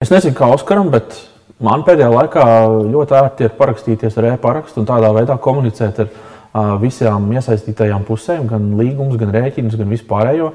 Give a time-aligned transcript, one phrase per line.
[0.00, 1.12] Es nezinu, kā Oskaram, bet
[1.60, 2.42] man pēdējā laikā
[2.88, 8.46] ļoti ērti ir parakstīties ar e-parakstu un tādā veidā komunicēt ar uh, visām iesaistītajām pusēm,
[8.48, 10.46] gan līgumus, gan rēķinus, gan vispārējo.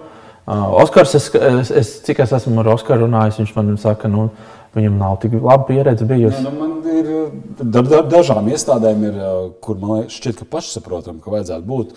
[0.49, 4.31] Uh, Oskars, es, es, es, cik es esmu ar Oskaru runājis, viņš man saka, nu,
[4.73, 6.41] viņam nav tik laba pieredze bijusi.
[6.41, 7.13] Ja, nu, man ir
[7.61, 9.23] da, da, dažām iestādēm, ir,
[9.61, 11.93] kur man šķiet, ka pašsaprotam, ka vajadzētu būt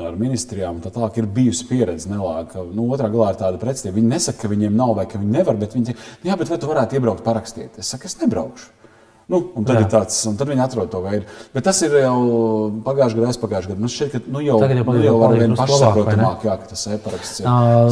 [0.00, 2.64] ar ministrijām, tā tālāk ir bijusi pieredze nelāga.
[2.72, 3.98] Nu, otrā galā ir tāda pretestība.
[3.98, 6.60] Viņi nesaka, ka viņiem nav vai ka viņi nevar, bet viņi saka, jā, bet vai
[6.62, 7.76] tu varētu iebraukt parakstīt?
[7.82, 8.70] Es saku, es nebraukšu.
[9.30, 11.28] Nu, un tad, tāds, un tad viņi atrod to veidu.
[11.54, 12.16] Bet tas ir jau
[12.84, 13.80] pagājušajā gadā, aizpagājušajā gadā.
[13.84, 16.82] Man šķiet, ka nu jau, jau nu, var paliek vien nu pašsaprotamāk, jā, ka tas
[16.90, 16.98] ir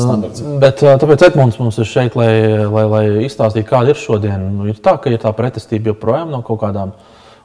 [0.03, 0.43] standarts.
[0.65, 2.35] Bet ā, tāpēc Edmunds mums ir šeit, lai,
[2.67, 4.45] lai, lai izstāstītu, kāda ir šodien.
[4.59, 6.93] Nu, ir tā, ka ir tā pretestība joprojām no kaut kādām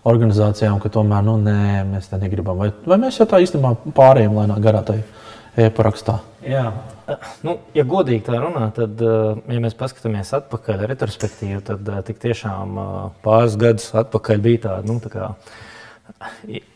[0.06, 2.60] organizācijām, ka tomēr nu, nē, mēs tā negribam.
[2.62, 5.00] Vai, vai mēs jau tā īstenībā pārējām lēnā garā tai
[5.58, 6.20] e-parakstā?
[6.46, 6.66] Jā,
[7.46, 12.22] nu, ja godīgi tā runā, tad, eh, ja mēs paskatāmies atpakaļ, retrospektīvi, tad eh, tik
[12.22, 12.92] tiešām eh,
[13.26, 15.32] pāris gadus atpakaļ bija tāda nu, tā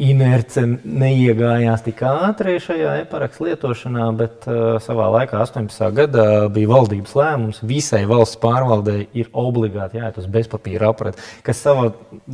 [0.01, 5.85] inerce, neiegājās tik ātri šajā e-parakstu lietošanā, bet uh, savā laikā, 18.
[5.95, 11.91] gadā, bija valdības lēmums, visai valsts pārvaldei ir obligāti jāiet uz bezpapīra aprati, kas savā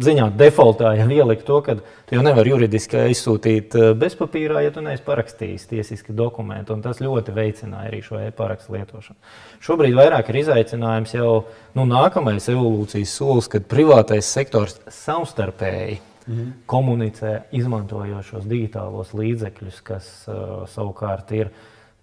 [0.07, 4.83] ziņā defaultā jau ielika to, ka tu jau nevari juridiski aizsūtīt uh, bezpapīrā, ja tu
[4.85, 9.19] neesi parakstījis tiesiski dokumentu, un tas ļoti veicināja arī šo e-parakstu lietošanu.
[9.67, 11.29] Šobrīd vairāk ir izaicinājums jau
[11.77, 16.49] nu, nākamais evolūcijas solis, kad privātais sektors savstarpēji Mhm.
[16.65, 21.51] komunicē, izmantojot šos digitālos līdzekļus, kas uh, savukārt ir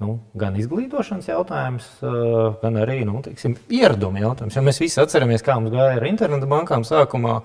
[0.02, 4.56] nu, gan izglītošanas jautājums, uh, gan arī nu, teiksim, ieraduma jautājums.
[4.58, 7.40] Jo mēs visi atceramies, kā mums gāja ar internetu bankām sākumā.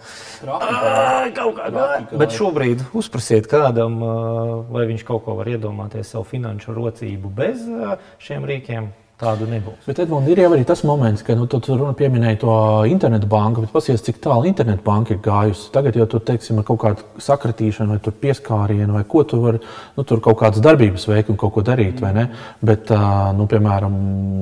[0.46, 2.06] Ā, Kaut kā gāja.
[2.18, 7.66] Bet šobrīd uzprasiet kādam, uh, vai viņš kaut ko var iedomāties savu finanšu rocību bez
[7.70, 8.90] uh, šiem rīkiem.
[9.18, 9.80] Tādu nebūs.
[9.88, 13.64] Bet Edmunds, ir jau arī tas moments, ka nu, tu runa pieminēji to internetu banku,
[13.64, 15.72] bet pasies, cik tālu internetu banka ir gājusi.
[15.74, 19.62] Tagad jau tur, teiksim, ar kaut kādu sakratīšanu, vai tur pieskārienu, vai ko tu vari,
[19.96, 22.28] nu, tur kaut kādas darbības veikt un kaut ko darīt, vai ne?
[22.62, 22.94] Bet,
[23.40, 23.96] nu, piemēram,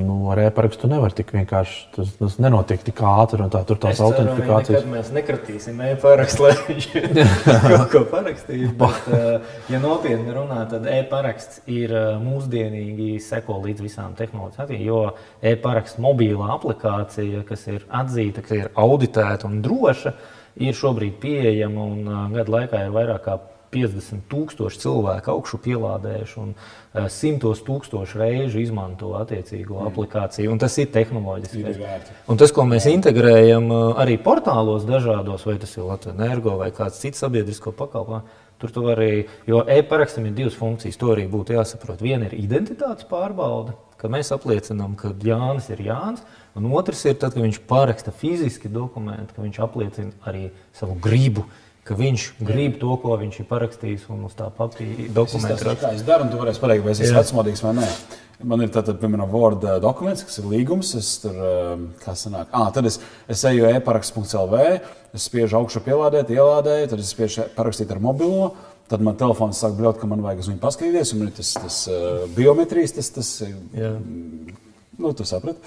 [0.10, 4.04] nu, ar e-parakstu nevar tik vienkārši, tas, tas nenotiek tik ātri, un tā tur tās
[4.04, 4.84] autentifikācijas.
[4.84, 6.90] Kad mēs nekratīsim e-parakstu, lai viņš
[7.72, 8.76] kaut ko parakstītu.
[8.84, 9.10] Bet,
[9.72, 11.96] ja nopietni runā, tad e-paraksts ir
[12.28, 14.65] mūsdienīgi seko līdz visām tehnoloģijām.
[14.74, 15.02] Jo
[15.46, 20.16] e-paraksts mobilā aplikācija, kas ir atzīta, ka ir auditēta un droša,
[20.66, 23.38] ir šobrīd pieejama un gadu laikā ir vairāk kā
[23.76, 29.90] 50 tūkstoši cilvēku augšu pielādējuši un eh, simtos tūkstošu reižu izmanto attiecīgo mm.
[29.92, 30.54] aplikāciju.
[30.54, 31.76] Un tas ir tehnoloģiski.
[32.32, 36.72] Un tas, ko mēs integrējam uh, arī portālos dažādos, vai tas ir Latvijas energo vai
[36.76, 41.58] kāds cits sabiedrisko pakalpojumu, tur tu vari, jo e-parakstam ir divas funkcijas, to arī būtu
[41.58, 42.04] jāsaprot.
[42.04, 46.24] Viena ir identitātes pārbaude, ka mēs apliecinām, ka Jānis ir Jānis,
[46.56, 51.46] un otrs ir tad, kad viņš paraksta fiziski dokumentu, ka viņš apliecina arī savu gribu.
[51.86, 55.82] Ka viņš grib to, ko viņš ir parakstījis, un uz tā papīra Es dokumentu izstāstīšu,
[55.84, 57.90] kā es daru, un tu varēsi pateikt, vai es esmu vecmodīgs vai nē.
[58.44, 60.96] Man ir tātad, piemēram, Word eh, dokuments, kas ir līgums.
[60.98, 62.98] Es tur, eh, kā sanāk, ah, tad es,
[63.32, 64.64] es eju e-paraksts.lv,
[65.16, 68.56] es spiežu augšu pielādēt, ielādēju, tad es spiežu parakstīt ar mobilo.
[68.90, 71.56] Tad man telefons sāk bļaut, ka man vajag uz viņu paskatīties, un man ir tas,
[71.58, 73.32] tas uh, biometrijas, tas, tas
[73.74, 73.96] Jā.
[74.98, 75.60] Nu, tu saprati.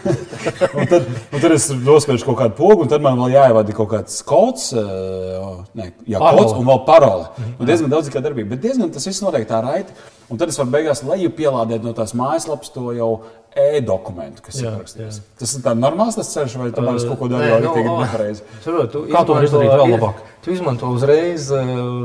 [0.78, 3.90] un tad, un tad es nospiežu kaut kādu pogu, un tad man vēl jāievada kaut
[3.92, 6.42] kāds kods, uh, ne, jā, Parole.
[6.42, 7.50] kods un vēl parole.
[7.56, 9.94] Un diezgan daudz kā darbība, bet diezgan tas viss notiek tā raiti.
[10.30, 13.10] Un tad es varu beigās leju pielādēt no tās mājaslapas to jau
[13.58, 15.18] e-dokumentu, kas Jā, ir rakstīts.
[15.40, 17.96] Tas ir tāds normāls tas ceļš, vai tomēr es kaut ko daru jau nu, o,
[18.04, 18.44] nepareizi.
[18.62, 20.22] Kā to izdarīt vēl labāk?
[20.44, 21.48] Tu izmanto uzreiz,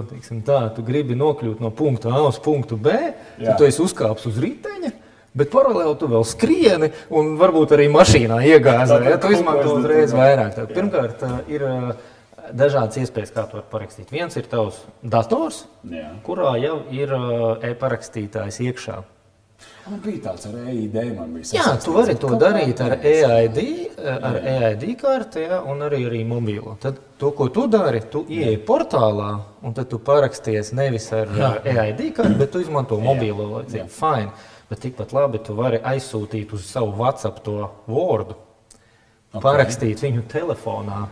[0.10, 3.52] teiksim, tā, tu gribi nokļūt no punkta A uz punktu B, Jā.
[3.52, 4.92] tad tu esi uzkāpis uz riteņa.
[5.36, 9.00] Bet paralēli tu vēl skrieni, un varbūt arī mašīnā iegāzi.
[9.04, 10.54] Ja, tu izmanto uzreiz vairāk.
[10.56, 11.66] Tad, pirmkārt, ir
[12.56, 14.14] dažādas iespējas, kā to parakstīt.
[14.16, 16.14] Viens ir tavs dators, Jā.
[16.24, 17.12] kurā jau ir
[17.72, 19.02] e-parakstītājs iekšā.
[19.86, 22.96] Man bija tāds ar EID, man bija Jā, tu vari to darīt ar.
[23.06, 23.60] EID,
[24.18, 26.74] ar EID karti ja, un arī, arī mobilo.
[26.82, 29.30] Tad to, ko tu dari, tu ieej portālā
[29.66, 31.52] un tad tu paraksties nevis ar Jā.
[31.72, 33.48] EID karti, bet tu izmanto mobilo.
[33.54, 34.34] lai cik Fine.
[34.70, 38.38] Bet tikpat labi tu vari aizsūtīt uz savu WhatsApp to vārdu,
[39.32, 39.44] okay.
[39.44, 41.06] parakstīt viņu telefonā.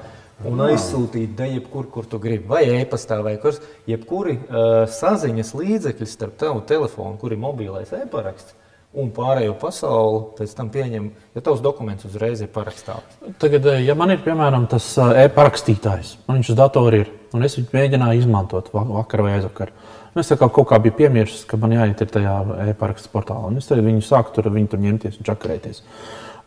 [0.49, 2.47] Un aizsūtīt te jebkur, kur tu gribi.
[2.49, 3.61] Vai e-pastā, vai kurs.
[3.87, 8.57] Jebkuri uh, saziņas līdzekļi starp tavu telefonu, kur ir mobilais e-paraksts,
[8.99, 13.17] un pārējo pasauli pēc tam pieņem, ja tavs dokuments uzreiz ir parakstīts.
[13.41, 17.45] Tagad, eh, ja man ir piemēram tas eh, e-parakstītājs, man viņš uz datora ir, un
[17.47, 19.73] es viņu mēģināju izmantot va- vakar vai aizvakar.
[20.15, 22.33] Un Es tā kā kaut kā biju piemirsis, ka man jāiet ir tajā
[22.69, 23.47] e-parakstu portālā.
[23.47, 25.81] Un es tad viņu sāku tur, viņu tur ņemties un čakarēties.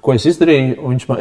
[0.01, 0.77] ko es izdarīju.
[0.87, 1.19] Viņš man,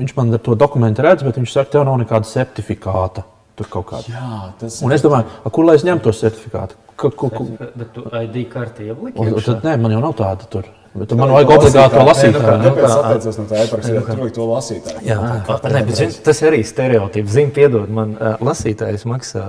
[0.00, 3.22] viņš man ar to dokumentu redz, bet viņš saka, tev nav nekāda certifikāta.
[3.54, 4.10] Tur kaut kāda.
[4.10, 6.74] Jā, tas Un es domāju, a, kur lai es ņemtu to certifikātu?
[6.96, 7.44] Ka, ku, ku,
[7.76, 9.44] Bet tu ID karti iekšā?
[9.44, 10.64] tad, nē, man jau nav tāda tur.
[10.94, 12.34] Bet man vajag obligāti to nu lasīt.
[12.34, 15.00] kā- Tāpēc kā- atteicos no tā e-paraksta, jo tur to lasītāju.
[15.06, 15.18] Jā,
[15.48, 17.28] Ah, Nē, bet, zin, tas ir arī stereotips.
[17.30, 19.44] Zini, piedod man, lasītājs maksā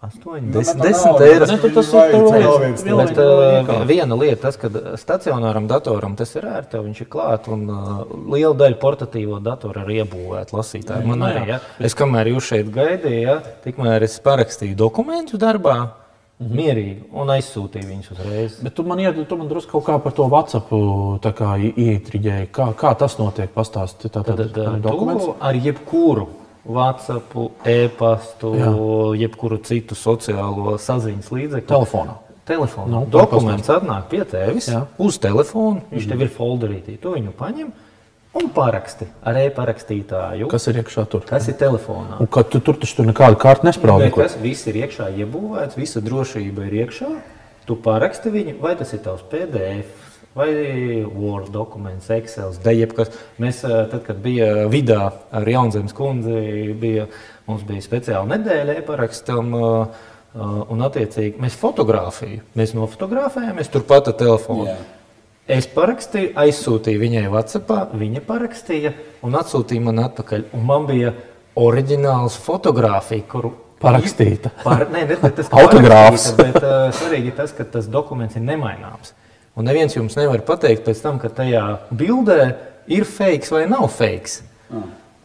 [0.00, 1.28] 8, 10, Nu, nav 10 naudas.
[1.28, 1.46] eiro.
[1.46, 2.00] Ne, tad tas ir
[2.60, 7.48] viens- Bet, uh, viena lieta, tas, ka stacionāram datoram tas ir ērti, viņš ir klāts,
[7.52, 11.04] un uh, liela daļa portatīvo datoru ir iebūvēta lasītāji.
[11.04, 11.58] Man arī, ja?
[11.78, 13.40] Es kamēr jūs šeit gaidīju, ja?
[13.64, 15.90] tikmēr es parakstīju dokumentus darbā,
[16.40, 18.56] mierīgi, un aizsūtīju viņus uzreiz.
[18.64, 20.72] Bet tu man, ied, tu man drusku kaut kā par to WhatsApp
[21.76, 22.48] ietriģēji.
[22.56, 23.52] Kā, kā tas notiek?
[23.52, 24.08] Pastāsti.
[24.08, 25.24] Tā tad, Tad uh, dokuments.
[25.28, 26.28] tu ar jebkuru
[26.64, 28.72] WhatsApp, e-pastu, Jā.
[29.16, 31.68] jebkuru citu sociālo saziņas līdzekli.
[31.70, 32.18] Telefonā.
[32.46, 32.90] Telefonā.
[32.90, 34.84] Nu, Dokuments atnāk pie tevis Jā.
[34.98, 35.84] uz telefona.
[35.92, 36.98] Viņš tev ir folderītī.
[37.00, 37.72] Tu viņu paņem
[38.40, 40.50] un paraksti ar e-parakstītāju.
[40.50, 41.24] Kas, ir iekšā tur?
[41.26, 42.20] kas ir telefonā?
[42.20, 44.10] Un, tu tur taču tur nekādu kārtu nespraudi.
[44.10, 47.10] Nekas, viss ir iekšā iebūvēts, visa drošība ir iekšā.
[47.66, 50.09] Tu paraksti viņu, vai tas ir tavs PDF,
[50.40, 53.12] vai Word dokuments, Excel, Dejebkas.
[53.40, 57.06] Mēs, eh, tad, kad bija vidā ar Jaunzemes kundzi, bija,
[57.48, 59.54] mums bija speciāla nedēļa e-parakstam.
[59.54, 59.86] eh,
[60.34, 64.66] eh, Un, attiecīgi, mēs fotografējamies, mēs nofotografējāmies turpat ar telefonu.
[64.66, 64.76] Jā.
[65.48, 68.92] Es parakstīju, aizsūtīju viņai WhatsApp, viņa parakstīja
[69.26, 70.44] un atsūtīja man atpakaļ.
[70.54, 71.12] Un man bija
[71.58, 73.50] oriģināls fotografija, kuru
[73.80, 74.50] Parakstīta.
[74.60, 76.26] Par, nē, ne, ne tas ka Autogrāfs.
[76.36, 79.14] Bet uh, svarīgi ir tas, ka tas dokuments ir nemaināms.
[79.58, 82.40] Un neviens jums nevar pateikt pēc tam, ka tajā bildē
[82.90, 84.40] ir fake vai nav fake.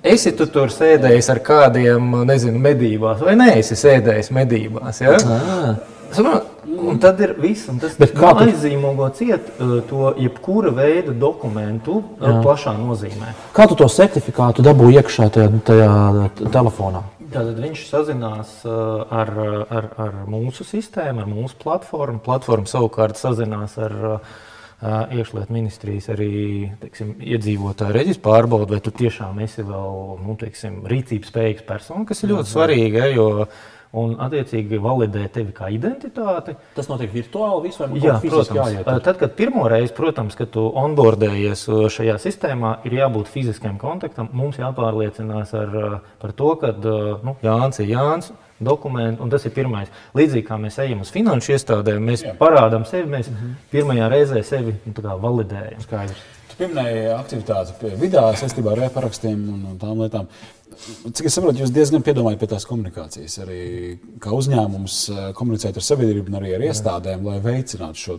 [0.06, 5.00] Esi tu tur sēdējis ar kādiem, nezinu, medībās, vai nē, esi sēdējis medībās.
[5.01, 5.16] Ja?
[6.13, 6.51] Saprot?
[6.75, 8.06] Un tad ir viss, un tas tu-
[8.44, 13.31] aizzīmogo ciet uh, to jebkura veida dokumentu uh, plašā nozīmē.
[13.56, 15.89] Kā tu to certifikātu dabūji iekšā tajā, tajā
[16.54, 17.01] telefonā?
[17.31, 19.31] Tātad viņš sazinās uh, ar,
[19.69, 22.22] ar, ar mūsu sistēmu, ar mūsu platformu.
[22.25, 24.36] Platforma savukārt sazinās ar uh,
[25.16, 26.31] iekšlietu ministrijas arī
[26.81, 32.24] teiksim, iedzīvotāju reģistru pārbaudu, vai tu tiešām esi vēl nu, teiksim, rīcības spējīgs persona, kas
[32.24, 33.00] ir ļoti svarīgi.
[33.00, 33.48] Ja, jo,
[33.95, 36.56] Un, attiecīgi, validē tevi kā identitāti.
[36.75, 38.81] Tas notiek virtuāli, viss vai Jā, protams.
[39.06, 41.63] Tad, kad pirmo reizi, protams, kad tu onboardējies
[41.95, 44.27] šajā sistēmā, ir jābūt fiziskam kontaktam.
[44.36, 45.77] Mums jāpārliecinās ar,
[46.19, 48.33] par to, ka nu, Jānis ir Jānis.
[48.56, 49.89] Dokumenti, un tas ir pirmais.
[50.15, 52.38] Līdzīgi kā mēs ejam uz finanšu iestādēm, mēs Jā.
[52.39, 53.57] parādām sevi, mēs -hmm.
[53.71, 55.81] pirmajā reizē sevi nu, validējam.
[55.83, 56.24] Skaidrs.
[56.56, 60.30] Tu pieminēji aktivitāti pie vidā saistībā ar e-parakstiem un, un tām lietām.
[61.12, 63.36] Cik es saprotu, jūs diezgan piedomājat pie tās komunikācijas.
[63.44, 63.57] Arī
[64.24, 68.16] kā uzņēmums eh, komunicēt ar sabiedrību un arī ar iestādēm, lai veicinātu šo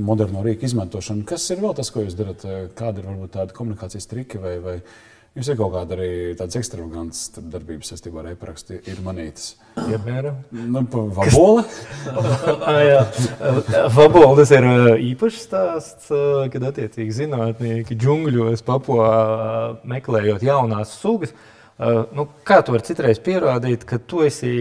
[0.00, 1.26] moderno rīku izmantošanu.
[1.28, 2.48] Kas ir vēl tas, ko jūs darat?
[2.78, 4.78] Kāda ir varbūt tāda komunikācijas triki vai, vai
[5.36, 7.20] jums ir kaut kāda arī tādas ekstravagantas
[7.52, 9.52] darbības saistībā ar e-parakstu ir manītas?
[9.76, 10.40] Piemēram,
[11.34, 11.52] Nu,
[12.88, 13.02] jā.
[13.94, 14.66] Vabola tas ir
[15.10, 16.10] īpašs stāsts,
[16.54, 19.08] kad attiecīgi zinātnieki džungļos papua
[19.88, 21.34] meklējot jaunās sugas.
[21.78, 24.54] Nu, kā tu vari citreiz pierādīt, ka tu esi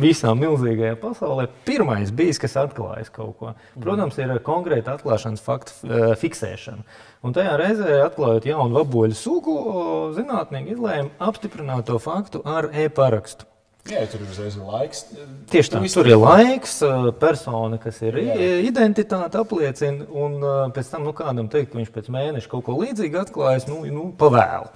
[0.00, 3.52] visā milzīgajā pasaulē pirmais bijis, kas atklājis kaut ko?
[3.80, 6.86] Protams, ir konkrēta atklāšanas faktu uh, fiksēšana.
[7.26, 9.58] Un tajā reizē, atklājot jaunu vaboļu sugu,
[10.16, 13.48] zinātnieki izlēma apstiprināt to faktu ar e-parakstu.
[13.86, 15.04] Jā, tur ir uzreiz laiks.
[15.50, 18.36] Tieši tā, visu tur ir laiks, ā, persona, kas ir Jā.
[18.66, 22.74] identitāte, apliecina, un ā, pēc tam nu, kādam teikt, ka viņš pēc mēneša kaut ko
[22.80, 24.72] līdzīgu atklājas, nu, nu pavēlu.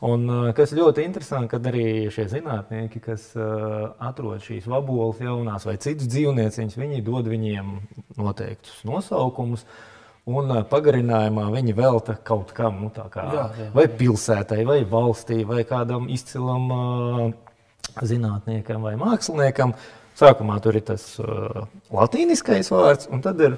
[0.00, 0.24] Un,
[0.56, 6.08] kas ļoti interesanti, kad arī šie zinātnieki, kas uh, atrod šīs vaboles jaunās vai citas
[6.08, 7.74] dzīvnieciņas, viņi dod viņiem
[8.16, 9.66] noteiktus nosaukumus.
[10.30, 13.68] Un pagarinājumā viņi velta kaut kam, nu, kā, Jā, jā.
[13.74, 17.22] vai pilsētai, vai valstī, vai kādam izcilam uh,
[18.00, 19.74] zinātniekam vai māksliniekam.
[20.20, 23.56] Sākumā tur ir tas uh, latīniskais vārds, un tad ir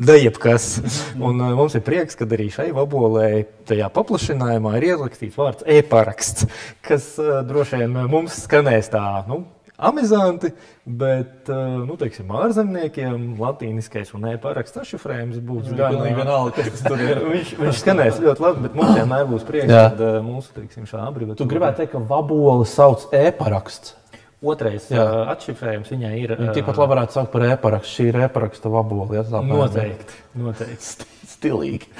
[0.00, 0.72] dejebkas.
[1.20, 3.30] Un, uh, mums ir prieks, ka arī šai vabolē,
[3.68, 6.48] tajā paplašinājumā, ir ierakstīts vārds e-paraksts,
[6.86, 9.06] kas droši vien mums skanēs tā.
[9.28, 9.44] Nu,
[9.80, 10.50] Amizanti,
[10.84, 17.22] bet nu, teiksim, ārzemniekiem latīniskais un e-paraksts sašifrējums būs gan vienalga, kas tur ir.
[17.30, 21.40] viņš, viņš skanēs ļoti labi, bet mums vienmēr būs prieks, ka mūsu teiksim, šā abreviatūra.
[21.40, 23.96] Tu gribētu teikt, ka vaboli sauc e-paraksts.
[24.40, 25.02] Otrais Jā.
[25.34, 26.30] atšifrējums viņai ir.
[26.38, 27.92] Viņa tikpat labi varētu saukt par e-parakstu.
[27.92, 29.18] Šī ir e-paraksta vabola.
[29.18, 29.42] Ja, tā.
[29.44, 30.16] Noteikti.
[30.40, 31.08] noteikti.
[31.34, 31.90] Stilīgi.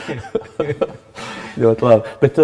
[1.61, 2.14] Ļoti labi.
[2.23, 2.40] Bet,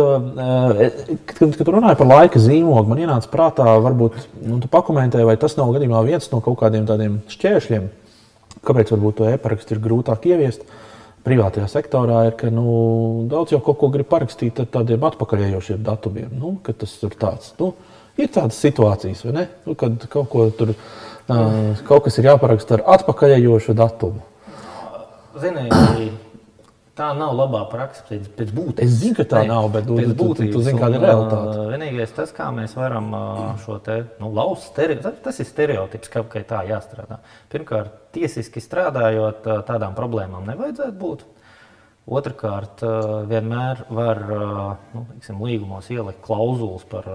[1.32, 5.56] kad, kad runāju par laika zīmogu, man ienāca prātā, varbūt nu, tu pakomentēji, vai tas
[5.56, 7.88] nav gadījumā viens no kaut kādiem tādiem šķēršļiem,
[8.68, 10.68] kāpēc varbūt to e-parakstu ir grūtāk ieviest.
[11.26, 16.28] privātajā sektorā ir, ka nu, daudz jau kaut ko grib parakstīt ar tādiem atpakaļējošiem datumiem.
[16.38, 17.54] Nu, tas ir tāds.
[17.58, 17.72] Nu,
[18.20, 23.76] ir tādas situācijas, nu, kad kaut, ko tur, uh, kaut kas ir jāparaksta ar atpakaļējošu
[23.76, 24.24] datumu.
[25.36, 25.68] Zini,
[26.96, 28.86] Tā nav labā praksa pēc, pēc būtības.
[28.86, 31.02] Es zinu, ka tā ne, nav, bet pēc būtības tu, tu, tu zini, kāda ir
[31.04, 31.64] realitāte.
[31.74, 33.10] Vienīgais tas, kā mēs varam
[33.60, 37.18] šo te nu, lauzt, stereotipu, tas ir stereotips, ka, ka tā jāstrādā.
[37.52, 41.26] Pirmkārt, tiesiski strādājot, tādām problēmām nevajadzētu būt.
[42.16, 42.86] Otrakārt,
[43.28, 44.22] vienmēr var
[44.94, 47.10] nu, teiksim, līgumos ielikt klauzulas par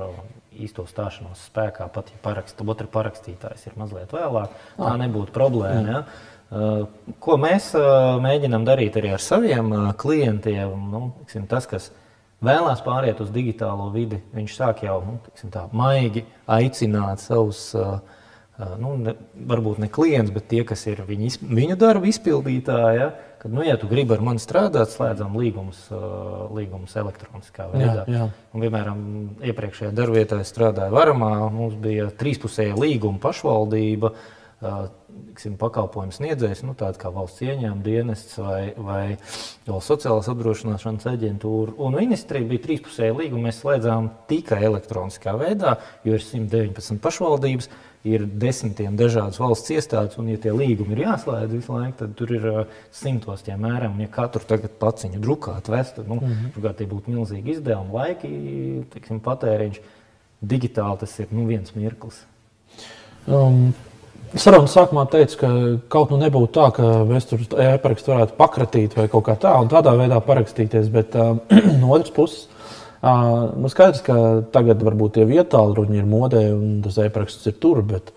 [0.61, 4.53] īsto stāšanos spēkā, pat ja parakst, otra parakstītājs ir mazliet vēlāk.
[4.77, 5.87] Tā nebūtu problēma.
[5.91, 6.03] Ja?
[6.51, 6.83] Eh,
[7.23, 7.87] ko mēs eh,
[8.19, 10.73] mēģinām darīt arī ar saviem eh, klientiem?
[10.91, 11.93] Nu, tiksim, tas, kas
[12.43, 17.69] vēlās pāriet uz digitālo vidi, viņš sāk jau nu, tiksim, tā, maigi aicināt savus,
[18.81, 19.13] nu, ne,
[19.47, 22.99] varbūt ne klientus, bet tie, kas ir viņu, viņu darbu izpildītāji.
[22.99, 23.11] Ja?
[23.41, 25.88] Kad, nu, ja tu gribi ar mani strādāt, slēdzam līgumus,
[26.53, 28.03] līgumus elektroniskā veidā.
[28.05, 28.27] Jā, jā.
[28.53, 29.00] Un, piemēram,
[29.50, 34.13] iepriekšējā darbvietā strādāja Varamā, mums bija trīspusēja līguma pašvaldība
[34.62, 39.03] tiksim, pakalpojumu sniedzējs, nu, tāds kā valsts ieņēmuma dienests vai, vai
[39.65, 41.75] sociālās apdrošināšanas aģentūra.
[41.81, 43.48] Un ministrija bija trīspusēja līguma.
[43.50, 47.71] Mēs slēdzām tikai elektroniskā veidā, jo ir 119 pašvaldības.
[48.01, 52.31] Ir desmitiem dažādas valsts iestādes, un, ja tie līgumi ir jāslēdz visu laiku, tad tur
[52.34, 54.00] ir uh, simtos tie mērām.
[54.01, 56.74] Ja katru tagad paciņu drukāt, vest, tad nu, mm -hmm.
[56.79, 58.31] tie būtu milzīgi izdevumi, laiki,
[58.93, 59.77] tiksim, patēriņš.
[60.41, 62.25] Digitāli tas ir nu, viens mirklis.
[63.27, 63.74] Um,
[64.34, 65.50] Sarunas sākumā teica, ka
[65.88, 69.70] kaut nu nebūtu tā, ka mēs tur e-parakstu varētu pakratīt vai kaut kā tā, un
[69.70, 70.89] tādā veidā parakstīties.
[70.89, 71.38] Bet uh,
[71.81, 72.62] no otras puses, uh,
[73.01, 74.15] nu skaidrs, ka
[74.53, 78.12] tagad varbūt tie vietāli ruņi ir modē un tas e-paraksts ir tur, bet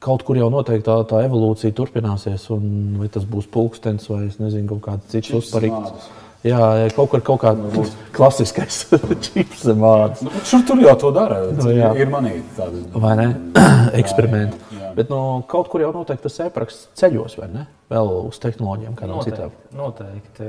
[0.00, 4.38] kaut kur jau noteikti tā, tā evolūcija turpināsies, un vai tas būs pulkstenis vai es
[4.40, 6.08] nezinu, kaut kāds cits uzparīgs.
[6.46, 7.84] Jā, kaut kur kaut kāda nu,
[8.14, 8.84] klasiskais
[9.26, 10.22] čips mākslinieks.
[10.26, 11.40] Nu, šur tur jau to dara.
[11.56, 11.90] Nu, jā.
[11.98, 12.82] ir manīti tādi.
[12.94, 13.26] Vai ne?
[14.00, 14.60] Eksperimenti.
[14.70, 14.92] Jā, jā.
[14.96, 15.18] Bet nu,
[15.50, 17.64] kaut kur jau noteikti tas e-paraksts ceļos, vai ne?
[17.92, 19.58] Vēl uz tehnoloģijām, kādām citām.
[19.76, 20.48] Noteikti.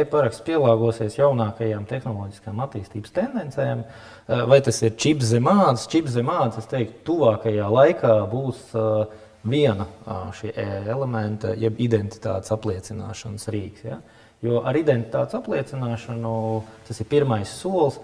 [0.00, 3.86] E-paraksts pielāgosies jaunākajām tehnoloģiskām attīstības tendencēm.
[4.50, 5.88] Vai tas ir čips zemāds?
[5.90, 8.68] Čips zemāds, es teiktu, tuvākajā laikā būs
[9.48, 9.88] viena
[10.36, 13.88] šī elementa, jeb identitātes apliecināšanas rīks.
[13.88, 13.98] Ja?
[14.44, 16.32] Jo ar identitātes apliecināšanu
[16.86, 17.98] tas ir pirmais solis.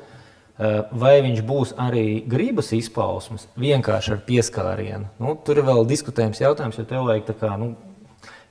[0.55, 5.09] Eh, vai viņš būs arī gribas izpausmes, vienkārši ar pieskārienu?
[5.19, 7.73] Nu, tur ir vēl diskutējums jautājums, jo tev vajag kā, nu,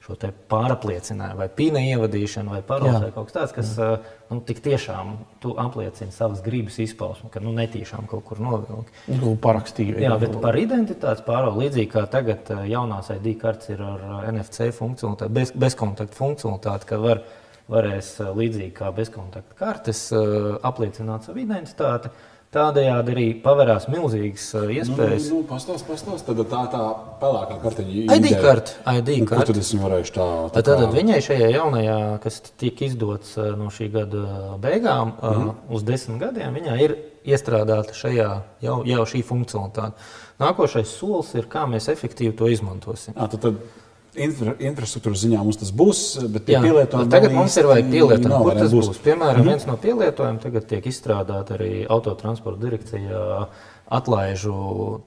[0.03, 0.17] šo
[0.51, 3.93] pārapliecinājumu, vai pīna ievadīšanu, vai parodu, vai kaut kas tāds, kas Jā.
[3.93, 5.13] Eh, nu, tik tiešām
[5.63, 8.91] apliecina savas gribas izpausmu, ka nu, netīšām kaut kur novilkt.
[9.07, 10.01] Nu, parakstīju.
[10.03, 14.73] Jā, bet par identitātes pārvaldu līdzīgi kā tagad eh, jaunās ID kartes ir ar NFC
[14.75, 17.23] funkcionalitāti, bez, bezkontaktu funkcionalitāti, ka var
[17.71, 22.11] varēs līdzīgi kā bezkontakta kartes apliecināt savu identitāti.
[22.53, 25.29] Tādējādi arī pavērās milzīgas iespējas.
[25.31, 26.27] Nu, nu, pastāst, pastāst.
[26.27, 26.81] Tad tā tā
[27.23, 28.75] pelēkā kartiņa ID karte.
[28.99, 29.47] ID nu, karte.
[29.49, 30.27] Tad es varēšu tā.
[30.53, 34.27] tā tad, tad viņai šajā jaunajā, kas tika izdots no šī gada
[34.61, 35.73] beigām, mm -hmm.
[35.73, 38.29] uz desmit gadiem, viņai ir iestrādāta šajā
[38.61, 39.97] jau, jau šī funkcionalitāte.
[40.43, 43.13] Nākošais solis ir, kā mēs efektīvi to izmantosim.
[43.17, 43.55] À, tad, tad
[44.19, 46.01] infra, infrastruktūras ziņā mums tas būs,
[46.33, 48.33] bet pie pielietojuma tagad mums ir vajag pielietot.
[48.33, 48.89] Kur tas būs?
[48.91, 49.03] būs?
[49.05, 53.23] Piemēram, mm viens no pielietojumiem tagad tiek izstrādāta arī autotransporta direkcijā
[53.93, 54.57] atlaižu,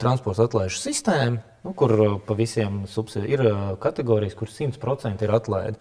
[0.01, 1.93] transporta atlaižu sistēma, nu, kur
[2.27, 3.45] pa visiem subsidi ir
[3.83, 5.79] kategorijas, kur 100% ir atlaidi.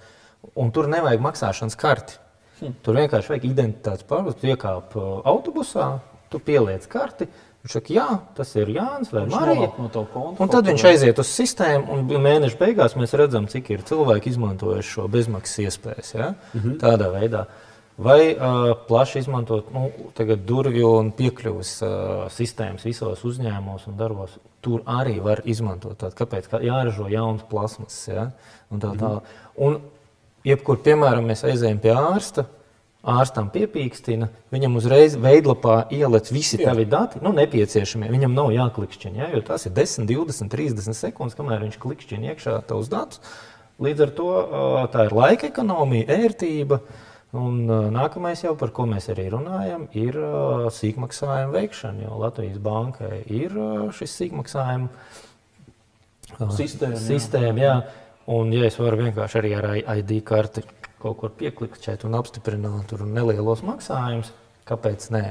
[0.59, 2.21] Un tur nevajag maksāšanas karti.
[2.61, 2.77] Hmm.
[2.83, 4.39] Tur vienkārši vajag identitātes pārbaudu.
[4.41, 4.97] Tu iekāp
[5.29, 5.99] autobusā,
[6.33, 7.29] tu pieliec karti,
[7.67, 8.05] Viņš saka, jā,
[8.39, 9.73] tas ir Jānis vai Marija.
[9.75, 13.81] No konta, un tad viņš aiziet uz sistēmu, un mēneša beigās mēs redzam, cik ir
[13.89, 16.13] cilvēki izmantojuši šo bezmaksas iespējas.
[16.15, 16.29] Ja?
[16.53, 16.77] Mm -hmm.
[16.85, 17.41] Tādā veidā.
[17.99, 19.91] Vai uh, plaši izmantot nu,
[20.47, 21.91] durvju un piekļuves uh,
[22.31, 24.39] sistēmas visos uzņēmumos un darbos.
[24.61, 28.09] Tur arī var izmantot tādu, kāpēc kā jāražo jaunas plasmas.
[28.09, 28.31] Ja?
[28.71, 29.09] Un tā, tā.
[29.09, 29.67] Mm -hmm.
[29.67, 29.81] Un,
[30.45, 32.45] jebkur, piemēram, mēs aizējām pie ārsta,
[33.07, 36.71] ārstam piepīkstina, viņam uzreiz veidlapā ieliec visi Jā.
[36.71, 38.11] tavi dati, nu, nepieciešamie.
[38.13, 42.57] Viņam nav jāklikšķina, ja, jo tas ir 10, 20, 30 sekundes, kamēr viņš klikšķina iekšā
[42.69, 43.23] tavus datus.
[43.83, 44.31] Līdz ar to
[44.95, 46.81] tā ir laika ekonomija, ērtība.
[47.37, 50.17] Un nākamais, jau, par ko mēs arī runājam, ir
[50.73, 52.07] sīkmaksājuma veikšana.
[52.07, 53.53] Jo Latvijas bankai ir
[53.93, 54.89] šis sīkmaksājuma
[56.57, 57.03] sistēma.
[57.03, 57.75] sistēma jā.
[57.75, 57.77] Jā.
[58.33, 60.65] Un, ja es varu vienkārši arī ar ID karti
[61.07, 64.33] kaut kur pieklikšķēt un apstiprināt tur nelielos maksājumus,
[64.69, 65.27] kāpēc nē?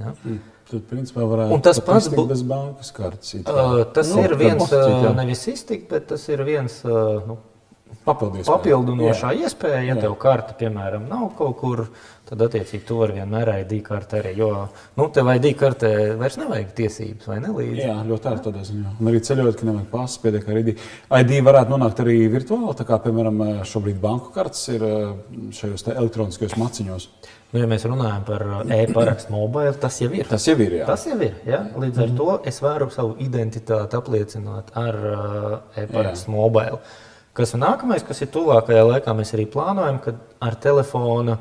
[0.00, 0.14] Ja?
[0.24, 0.40] Mm.
[0.70, 3.32] Tad, principā, varētu un tas pats būtu bez bankas kartes.
[3.42, 7.40] Uh, tas nu, ir viens, uh, nevis iztikt, bet tas ir viens uh, nu,
[8.04, 9.82] Papildinošā iespēja.
[9.84, 10.00] Ja Jā.
[10.06, 11.82] tev karte, piemēram, nav kaut kur,
[12.28, 14.32] tad attiecīgi tu vari vienmēr ID karti arī.
[14.38, 14.50] Jo
[14.96, 17.82] nu, tev ID kartē vairs nevajag tiesības vai ne līdzi.
[17.84, 18.94] Jā, ļoti ērti tādā ziņā.
[19.00, 20.72] Un arī ceļojot, ka nevajag pasu, pietiek ar ID.
[21.20, 25.04] ID varētu nonākt arī virtuāli, tā kā, piemēram, šobrīd banku kartes ir eh,
[25.60, 27.10] šajos elektroniskajos maciņos.
[27.50, 30.28] Nu, ja mēs runājam par uh, e-parakstu mobili, tas jau ir.
[30.30, 30.84] Tas jau ir, jā.
[30.86, 31.34] Tas jau ir.
[31.48, 31.64] Ja?
[31.82, 36.78] Līdz ar to es varu savu identitāti apliecināt ar uh, e-parakstu mobili.
[37.36, 41.36] Kas nākamais, kas ir tuvākajā laikā, mēs arī plānojam, ka ar telefonu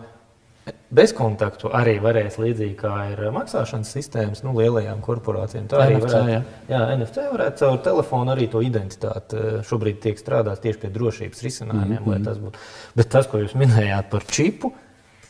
[0.94, 5.66] bezkontaktu arī varēs līdzīgi kā ir maksāšanas sistēmas nu, lielajām korporācijām.
[5.70, 6.42] Tā arī NFC, varētu, jā.
[6.70, 9.40] jā, NFC varētu caur telefonu arī to identitāti.
[9.40, 12.14] eh, Šobrīd tiek strādāts tieši pie drošības risinājumiem, mm -hmm.
[12.14, 12.64] lai tas būtu.
[12.96, 14.74] Bet tas, ko jūs minējāt par čipu,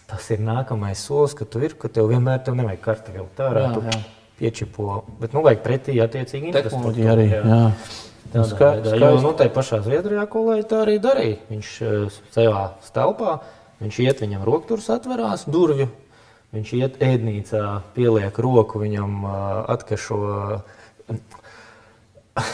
[0.08, 3.68] tas ir nākamais solis, ka tu ir, ka tev vienmēr tev nevajag karti ārā.
[3.68, 4.00] Jā, tu jā.
[4.39, 7.30] Piečipo, bet nu, vajag pretī attiecīgi Tehnoloģija arī.
[7.30, 7.44] Jā.
[7.44, 9.24] Tādā Ska- veidā, jo skaisti.
[9.25, 11.39] nu, tai pašā Zviedrijā kolēģi tā arī darīja.
[11.50, 13.39] Viņš eh, savā stelpā,
[13.81, 15.89] viņš iet viņam rokturs atverās durvju,
[16.53, 17.63] viņš iet ēdnīcā,
[17.95, 19.33] pieliek roku viņam uh,
[19.69, 20.19] atkešo,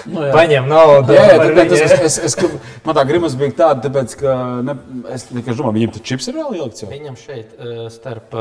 [0.09, 0.31] Nu, jā.
[0.33, 1.13] paņem naudu.
[1.13, 4.75] Jā, jā tāpēc es, es, es, es, man tā grimas bija tāda, tāpēc, ka ne,
[5.13, 6.83] es vienkārši domāju, viņiem tas čips ir reāli ielikts.
[6.83, 6.89] Jau.
[6.93, 8.33] Viņam šeit eh, starp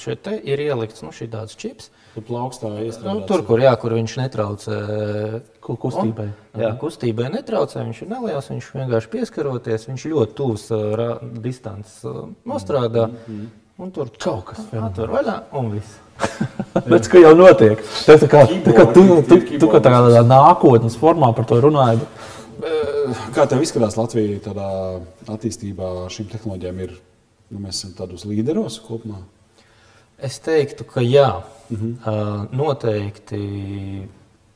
[0.00, 1.88] šeit te ir ielikts nu, šī tāds čips.
[2.14, 3.26] Tur plaukstā Nu, iestrādāts.
[3.26, 4.76] tur, kur, jā, kur viņš netraucē
[5.64, 6.28] Ku- kustībai.
[6.54, 7.82] Jā, kustībai netraucē.
[7.88, 9.86] Viņš ir neliels, viņš vienkārši pieskaroties.
[9.90, 12.04] Viņš ļoti tuvs uh, distances
[12.46, 13.08] nostrādā.
[13.82, 15.96] Un tur Kaut kas atver vaļā un viss.
[16.86, 17.80] Bet tas jau notiek.
[18.06, 21.98] Tas tā kā, tā kā tu, tu, tu, kā tādā nākotnes formā par to runāji.
[22.60, 24.68] bet Kā tev izskatās Latvija tādā
[25.34, 26.78] attīstībā šīm tehnoloģijām?
[26.86, 26.94] Ir,
[27.50, 29.18] nu, mēs esam tādos līderos kopumā.
[30.18, 33.44] Es teiktu, ka jā, uh, noteikti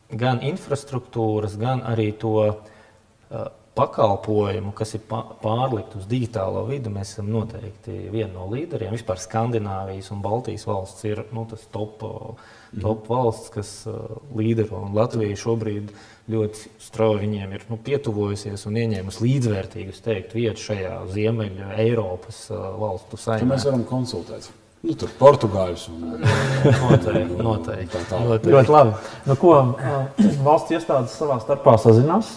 [0.09, 3.49] gan infrastruktūras, gan arī to uh,
[3.79, 8.95] pakalpojumu, kas ir pārlikt uz digitālo vidi, mēs esam noteikti viena no līderiem.
[8.97, 13.99] Vispār Skandināvijas un Baltijas valsts ir nu, tas top, uh, top valsts, kas uh,
[14.38, 14.85] līdero.
[14.88, 15.93] Un Latvija šobrīd
[16.31, 22.71] ļoti strauji viņiem ir nu, pietuvojusies un ieņēmusi līdzvērtīgu teiktu, vietu šajā Ziemeļa Eiropas uh,
[22.81, 23.53] valstu Tur saimē.
[23.55, 24.51] mēs varam konsultēt.
[24.79, 27.88] Nu, tur Portugāļus un Noteikti, noteikti.
[27.97, 28.29] tā tālāk.
[28.29, 28.53] noteikti.
[28.53, 28.93] Ļoti labi.
[29.27, 29.55] Nu, ko,
[30.47, 32.31] valsts iestādes savā starpā sazinās.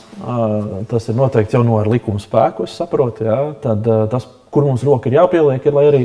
[0.89, 3.27] Tas ir noteikti jau no ar likuma spēku, es saprotu.
[3.29, 3.37] Jā.
[3.61, 6.01] Tad tas, kur mums roka ir jāpieliek, ir, lai arī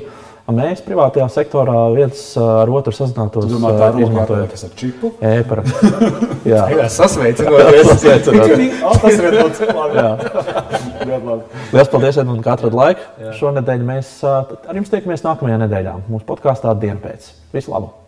[0.55, 5.13] mēs privātajā sektorā viens ar otru sazinātos, domā, tā ir izmantojot ar čipu?
[5.19, 5.91] e-parakstu.
[6.53, 6.63] Jā.
[6.71, 7.93] Jā, sasveicinoties.
[9.03, 10.01] Tas ir ļoti labi.
[10.01, 10.09] Jā.
[11.03, 11.63] Ļoti labi.
[11.75, 13.13] Lielas paldies, Edmunds, ka atradāt laiku.
[13.43, 17.31] Šonadēļ mēs ar jums tiekamies nākamajā nedēļā mūsu podkāstā Dienas pēc.
[17.57, 18.06] Visu labu!